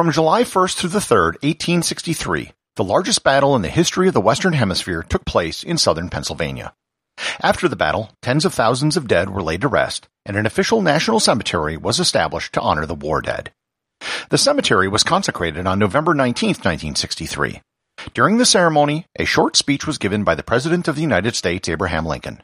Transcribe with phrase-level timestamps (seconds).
[0.00, 4.20] From July 1st through the 3rd, 1863, the largest battle in the history of the
[4.22, 6.72] Western Hemisphere took place in southern Pennsylvania.
[7.42, 10.80] After the battle, tens of thousands of dead were laid to rest, and an official
[10.80, 13.52] national cemetery was established to honor the war dead.
[14.30, 17.60] The cemetery was consecrated on November 19, 1963.
[18.14, 21.68] During the ceremony, a short speech was given by the President of the United States,
[21.68, 22.42] Abraham Lincoln.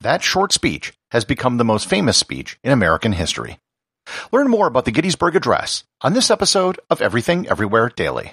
[0.00, 3.60] That short speech has become the most famous speech in American history.
[4.32, 8.32] Learn more about the Gettysburg Address on this episode of Everything Everywhere Daily.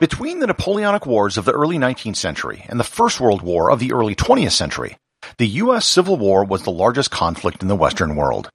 [0.00, 3.80] Between the Napoleonic Wars of the early 19th century and the First World War of
[3.80, 4.96] the early 20th century,
[5.38, 5.86] the U.S.
[5.86, 8.48] Civil War was the largest conflict in the Western world.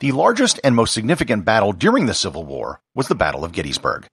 [0.00, 4.06] The largest and most significant battle during the Civil War was the Battle of Gettysburg.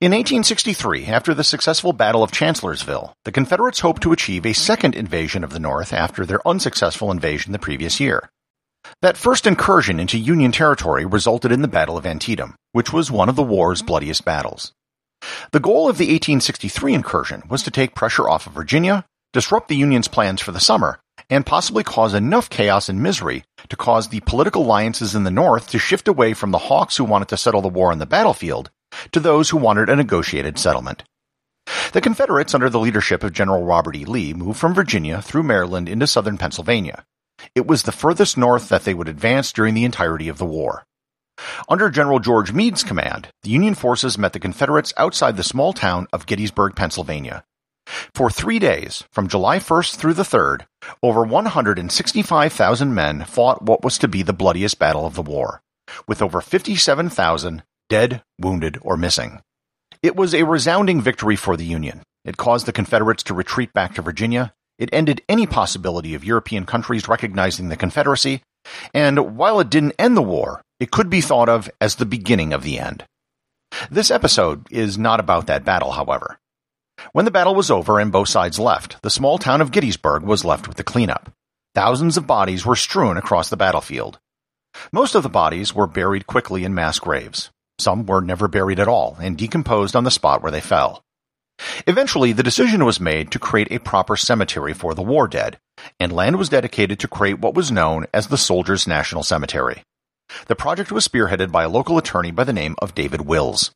[0.00, 4.94] In 1863, after the successful Battle of Chancellorsville, the Confederates hoped to achieve a second
[4.94, 8.30] invasion of the North after their unsuccessful invasion the previous year.
[9.02, 13.28] That first incursion into Union territory resulted in the Battle of Antietam, which was one
[13.28, 14.72] of the war's bloodiest battles.
[15.52, 19.76] The goal of the 1863 incursion was to take pressure off of Virginia, disrupt the
[19.76, 24.20] Union's plans for the summer, and possibly cause enough chaos and misery to cause the
[24.20, 27.62] political alliances in the North to shift away from the hawks who wanted to settle
[27.62, 28.70] the war on the battlefield
[29.12, 31.04] to those who wanted a negotiated settlement.
[31.92, 34.04] The Confederates, under the leadership of General Robert E.
[34.04, 37.04] Lee, moved from Virginia through Maryland into southern Pennsylvania.
[37.54, 40.84] It was the furthest north that they would advance during the entirety of the war.
[41.68, 46.06] Under General George Meade's command, the Union forces met the Confederates outside the small town
[46.12, 47.44] of Gettysburg, Pennsylvania.
[48.14, 50.66] For three days, from July 1st through the 3rd,
[51.02, 55.62] over 165,000 men fought what was to be the bloodiest battle of the war,
[56.06, 59.42] with over 57,000 dead, wounded, or missing.
[60.02, 62.02] It was a resounding victory for the Union.
[62.24, 64.54] It caused the Confederates to retreat back to Virginia.
[64.78, 68.42] It ended any possibility of European countries recognizing the Confederacy,
[68.94, 72.52] and while it didn't end the war, it could be thought of as the beginning
[72.52, 73.04] of the end.
[73.90, 76.40] This episode is not about that battle, however.
[77.12, 80.44] When the battle was over and both sides left, the small town of Gettysburg was
[80.44, 81.30] left with the cleanup.
[81.74, 84.18] Thousands of bodies were strewn across the battlefield.
[84.92, 87.50] Most of the bodies were buried quickly in mass graves.
[87.78, 91.02] Some were never buried at all and decomposed on the spot where they fell.
[91.86, 95.58] Eventually, the decision was made to create a proper cemetery for the war dead,
[95.98, 99.82] and land was dedicated to create what was known as the Soldiers' National Cemetery.
[100.46, 103.72] The project was spearheaded by a local attorney by the name of David Wills.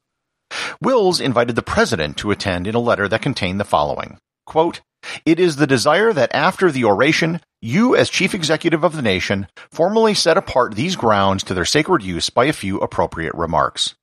[0.81, 4.83] Wills invited the president to attend in a letter that contained the following quote,
[5.25, 9.49] It is the desire that after the oration, you, as chief executive of the nation,
[9.71, 13.95] formally set apart these grounds to their sacred use by a few appropriate remarks.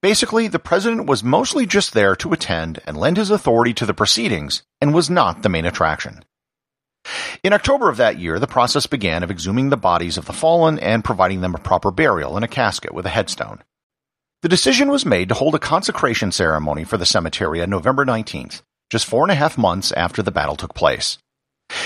[0.00, 3.94] Basically, the president was mostly just there to attend and lend his authority to the
[3.94, 6.24] proceedings and was not the main attraction.
[7.42, 10.78] In October of that year, the process began of exhuming the bodies of the fallen
[10.78, 13.62] and providing them a proper burial in a casket with a headstone.
[14.42, 18.62] The decision was made to hold a consecration ceremony for the cemetery on November 19th,
[18.90, 21.18] just four and a half months after the battle took place.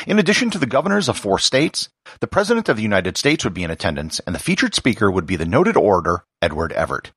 [0.07, 1.89] In addition to the governors of four states,
[2.21, 5.27] the President of the United States would be in attendance, and the featured speaker would
[5.27, 7.13] be the noted orator Edward Everett.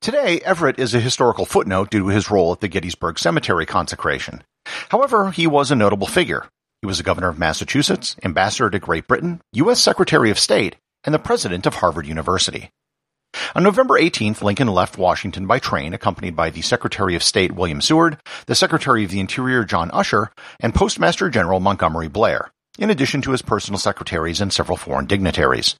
[0.00, 4.42] Today, Everett is a historical footnote due to his role at the Gettysburg Cemetery consecration.
[4.88, 6.46] However, he was a notable figure,
[6.82, 9.80] he was governor of Massachusetts, ambassador to Great Britain, U.S.
[9.80, 12.70] Secretary of State, and the president of Harvard University.
[13.54, 17.82] On November 18th, Lincoln left Washington by train, accompanied by the Secretary of State William
[17.82, 18.16] Seward,
[18.46, 23.32] the Secretary of the Interior John Usher, and Postmaster General Montgomery Blair, in addition to
[23.32, 25.76] his personal secretaries and several foreign dignitaries.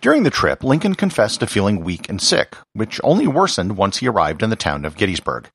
[0.00, 4.08] During the trip, Lincoln confessed to feeling weak and sick, which only worsened once he
[4.08, 5.48] arrived in the town of Gettysburg.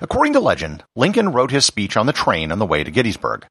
[0.00, 3.46] According to legend, Lincoln wrote his speech on the train on the way to Gettysburg.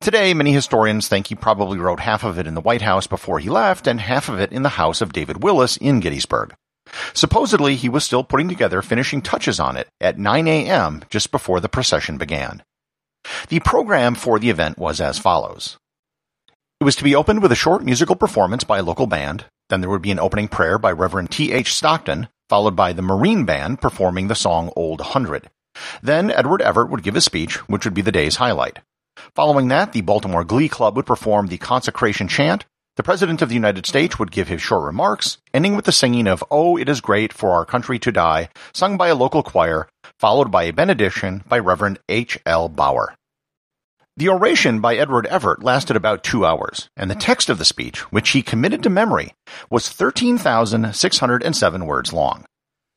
[0.00, 3.38] Today, many historians think he probably wrote half of it in the White House before
[3.38, 6.54] he left and half of it in the house of David Wills in Gettysburg.
[7.12, 11.02] Supposedly, he was still putting together finishing touches on it at 9 a.m.
[11.10, 12.62] just before the procession began.
[13.48, 15.78] The program for the event was as follows.
[16.80, 19.80] It was to be opened with a short musical performance by a local band, then
[19.80, 21.52] there would be an opening prayer by Reverend T.
[21.52, 21.72] H.
[21.72, 25.48] Stockton, followed by the Marine Band performing the song Old Hundred.
[26.02, 28.80] Then Edward Everett would give his speech, which would be the day's highlight.
[29.34, 32.64] Following that, the Baltimore Glee Club would perform the consecration chant.
[32.96, 36.28] The President of the United States would give his short remarks, ending with the singing
[36.28, 39.88] of Oh, It Is Great for Our Country to Die, sung by a local choir,
[40.18, 42.38] followed by a benediction by Reverend H.
[42.46, 42.68] L.
[42.68, 43.14] Bauer.
[44.16, 47.98] The oration by Edward Everett lasted about two hours, and the text of the speech,
[48.12, 49.34] which he committed to memory,
[49.70, 52.44] was 13,607 words long.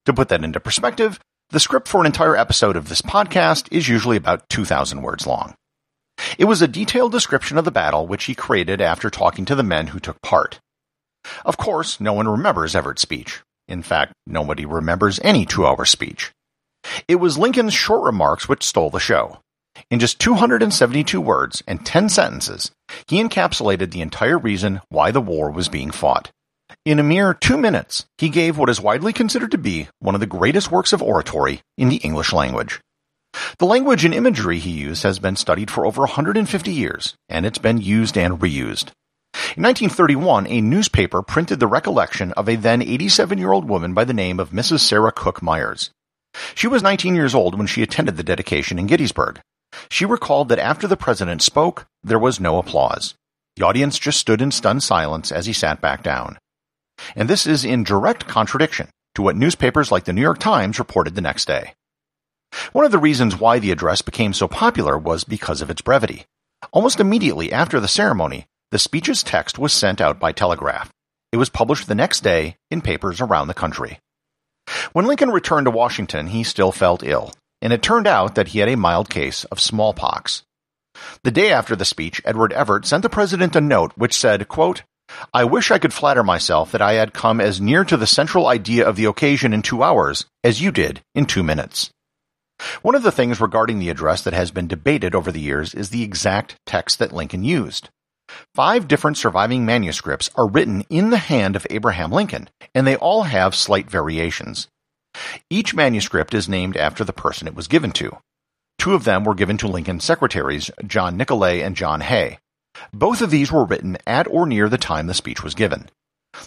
[0.05, 1.19] To put that into perspective,
[1.49, 5.55] the script for an entire episode of this podcast is usually about 2,000 words long.
[6.37, 9.63] It was a detailed description of the battle which he created after talking to the
[9.63, 10.59] men who took part.
[11.45, 13.41] Of course, no one remembers Everett's speech.
[13.67, 16.31] In fact, nobody remembers any two-hour speech.
[17.07, 19.39] It was Lincoln's short remarks which stole the show.
[19.91, 22.71] In just 272 words and 10 sentences,
[23.07, 26.31] he encapsulated the entire reason why the war was being fought.
[26.85, 30.21] In a mere two minutes, he gave what is widely considered to be one of
[30.21, 32.79] the greatest works of oratory in the English language.
[33.59, 37.57] The language and imagery he used has been studied for over 150 years, and it's
[37.57, 38.91] been used and reused.
[39.55, 44.03] In 1931, a newspaper printed the recollection of a then 87 year old woman by
[44.03, 44.79] the name of Mrs.
[44.79, 45.91] Sarah Cook Myers.
[46.55, 49.39] She was 19 years old when she attended the dedication in Gettysburg.
[49.89, 53.15] She recalled that after the president spoke, there was no applause.
[53.55, 56.37] The audience just stood in stunned silence as he sat back down.
[57.15, 61.15] And this is in direct contradiction to what newspapers like the New York Times reported
[61.15, 61.73] the next day.
[62.73, 66.25] One of the reasons why the address became so popular was because of its brevity.
[66.71, 70.91] Almost immediately after the ceremony, the speech's text was sent out by telegraph.
[71.31, 73.99] It was published the next day in papers around the country.
[74.93, 78.59] When Lincoln returned to Washington, he still felt ill, and it turned out that he
[78.59, 80.43] had a mild case of smallpox.
[81.23, 84.83] The day after the speech, Edward Everett sent the president a note which said, quote,
[85.33, 88.47] I wish I could flatter myself that I had come as near to the central
[88.47, 91.91] idea of the occasion in two hours as you did in two minutes.
[92.81, 95.89] One of the things regarding the address that has been debated over the years is
[95.89, 97.89] the exact text that Lincoln used.
[98.53, 103.23] Five different surviving manuscripts are written in the hand of Abraham Lincoln, and they all
[103.23, 104.67] have slight variations.
[105.49, 108.17] Each manuscript is named after the person it was given to.
[108.77, 112.39] Two of them were given to Lincoln's secretaries, John Nicolay and John Hay.
[112.93, 115.89] Both of these were written at or near the time the speech was given.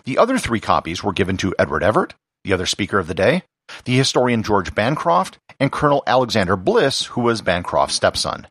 [0.04, 2.14] The other three copies were given to Edward Everett,
[2.44, 3.42] the other speaker of the day,
[3.84, 8.46] the historian George Bancroft, and Colonel Alexander Bliss, who was Bancroft's stepson.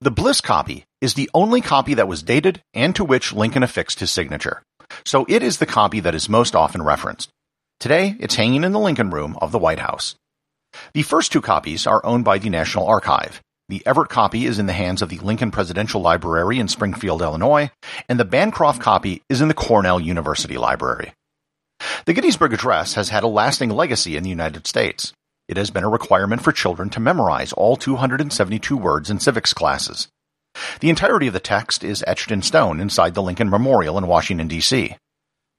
[0.00, 4.00] The Bliss copy is the only copy that was dated and to which Lincoln affixed
[4.00, 4.62] his signature,
[5.04, 7.30] so it is the copy that is most often referenced.
[7.78, 10.16] Today, it's hanging in the Lincoln Room of the White House.
[10.94, 13.40] The first two copies are owned by the National Archive.
[13.68, 17.70] The Everett copy is in the hands of the Lincoln Presidential Library in Springfield, Illinois,
[18.08, 21.12] and the Bancroft copy is in the Cornell University Library.
[22.04, 25.12] The Gettysburg Address has had a lasting legacy in the United States.
[25.48, 30.08] It has been a requirement for children to memorize all 272 words in civics classes.
[30.80, 34.48] The entirety of the text is etched in stone inside the Lincoln Memorial in Washington,
[34.48, 34.96] D.C.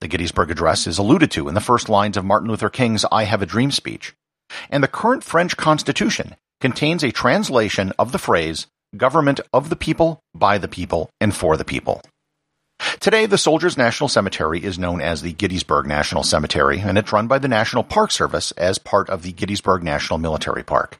[0.01, 3.23] The Gettysburg Address is alluded to in the first lines of Martin Luther King's I
[3.23, 4.13] Have a Dream speech.
[4.69, 10.19] And the current French Constitution contains a translation of the phrase, government of the people,
[10.35, 12.01] by the people, and for the people.
[12.99, 17.27] Today, the Soldiers National Cemetery is known as the Gettysburg National Cemetery, and it's run
[17.27, 20.97] by the National Park Service as part of the Gettysburg National Military Park.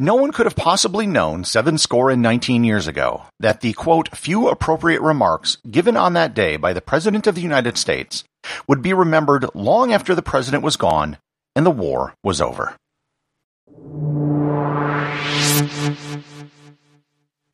[0.00, 4.16] No one could have possibly known seven score and nineteen years ago that the quote,
[4.16, 8.22] few appropriate remarks given on that day by the President of the United States
[8.68, 11.18] would be remembered long after the President was gone
[11.56, 12.76] and the war was over.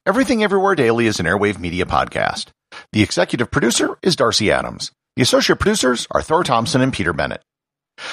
[0.06, 2.48] Everything Everywhere Daily is an airwave media podcast.
[2.94, 4.92] The executive producer is Darcy Adams.
[5.16, 7.42] The associate producers are Thor Thompson and Peter Bennett.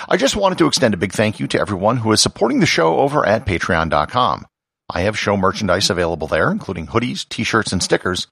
[0.09, 2.65] I just wanted to extend a big thank you to everyone who is supporting the
[2.65, 4.47] show over at patreon.com.
[4.89, 8.25] I have show merchandise available there, including hoodies, t-shirts, and stickers.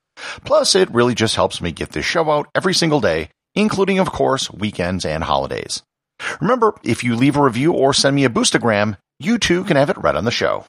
[0.44, 4.12] Plus, it really just helps me get this show out every single day, including, of
[4.12, 5.84] course, weekends and holidays.
[6.42, 9.92] Remember, if you leave a review or send me a boostagram, you too can have
[9.92, 10.66] it read on the show.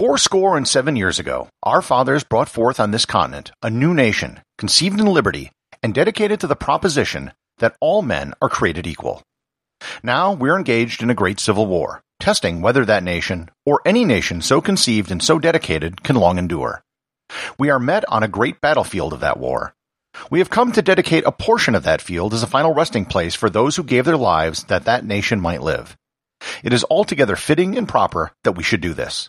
[0.00, 3.92] Four score and seven years ago, our fathers brought forth on this continent a new
[3.92, 5.52] nation, conceived in liberty,
[5.82, 9.20] and dedicated to the proposition that all men are created equal.
[10.02, 14.40] Now we're engaged in a great civil war, testing whether that nation, or any nation
[14.40, 16.82] so conceived and so dedicated, can long endure.
[17.58, 19.74] We are met on a great battlefield of that war.
[20.30, 23.34] We have come to dedicate a portion of that field as a final resting place
[23.34, 25.94] for those who gave their lives that that nation might live.
[26.62, 29.28] It is altogether fitting and proper that we should do this.